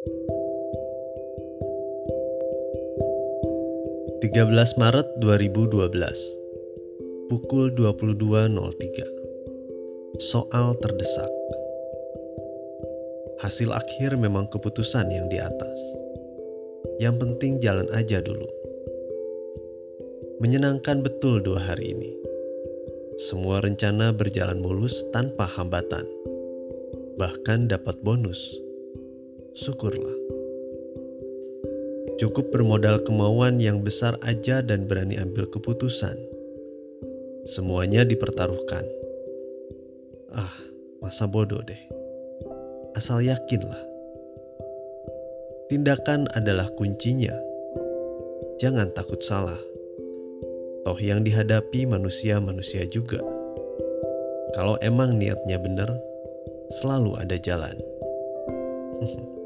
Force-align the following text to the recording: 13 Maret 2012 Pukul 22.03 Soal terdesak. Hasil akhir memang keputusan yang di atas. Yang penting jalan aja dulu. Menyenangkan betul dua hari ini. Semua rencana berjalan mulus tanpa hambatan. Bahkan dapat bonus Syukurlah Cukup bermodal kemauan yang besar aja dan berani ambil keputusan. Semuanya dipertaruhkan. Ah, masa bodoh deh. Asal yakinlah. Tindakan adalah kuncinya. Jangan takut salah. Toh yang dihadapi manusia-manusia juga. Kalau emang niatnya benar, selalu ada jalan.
13 0.00 0.16
Maret 4.80 5.04
2012 5.20 7.28
Pukul 7.28 7.68
22.03 7.76 10.16
Soal 10.16 10.72
terdesak. 10.80 11.28
Hasil 13.44 13.76
akhir 13.76 14.16
memang 14.16 14.48
keputusan 14.48 15.12
yang 15.12 15.28
di 15.28 15.36
atas. 15.36 15.76
Yang 16.96 17.20
penting 17.20 17.60
jalan 17.60 17.92
aja 17.92 18.24
dulu. 18.24 18.48
Menyenangkan 20.40 21.04
betul 21.04 21.44
dua 21.44 21.60
hari 21.60 21.92
ini. 21.92 22.16
Semua 23.28 23.60
rencana 23.60 24.16
berjalan 24.16 24.64
mulus 24.64 24.96
tanpa 25.12 25.44
hambatan. 25.44 26.08
Bahkan 27.20 27.68
dapat 27.68 28.00
bonus 28.00 28.69
Syukurlah 29.58 30.30
Cukup 32.20 32.52
bermodal 32.52 33.00
kemauan 33.00 33.56
yang 33.64 33.80
besar 33.80 34.20
aja 34.20 34.60
dan 34.60 34.84
berani 34.84 35.16
ambil 35.16 35.48
keputusan. 35.48 36.20
Semuanya 37.48 38.04
dipertaruhkan. 38.04 38.84
Ah, 40.28 40.52
masa 41.00 41.24
bodoh 41.24 41.64
deh. 41.64 41.80
Asal 42.92 43.24
yakinlah. 43.24 43.80
Tindakan 45.72 46.28
adalah 46.36 46.68
kuncinya. 46.76 47.32
Jangan 48.60 48.92
takut 48.92 49.24
salah. 49.24 49.56
Toh 50.84 51.00
yang 51.00 51.24
dihadapi 51.24 51.88
manusia-manusia 51.88 52.84
juga. 52.84 53.24
Kalau 54.52 54.76
emang 54.84 55.16
niatnya 55.16 55.56
benar, 55.56 55.88
selalu 56.84 57.16
ada 57.16 57.40
jalan. 57.40 57.80